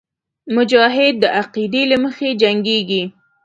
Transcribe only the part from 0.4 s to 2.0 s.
مجاهد د عقیدې له